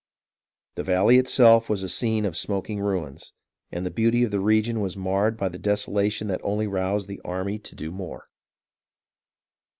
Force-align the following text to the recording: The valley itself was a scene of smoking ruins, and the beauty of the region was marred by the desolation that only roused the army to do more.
The 0.73 0.83
valley 0.83 1.19
itself 1.19 1.69
was 1.69 1.83
a 1.83 1.87
scene 1.87 2.25
of 2.25 2.35
smoking 2.35 2.79
ruins, 2.79 3.33
and 3.71 3.85
the 3.85 3.91
beauty 3.91 4.23
of 4.23 4.31
the 4.31 4.39
region 4.39 4.79
was 4.81 4.97
marred 4.97 5.37
by 5.37 5.47
the 5.47 5.59
desolation 5.59 6.27
that 6.29 6.41
only 6.43 6.65
roused 6.65 7.07
the 7.07 7.21
army 7.23 7.59
to 7.59 7.75
do 7.75 7.91
more. 7.91 8.27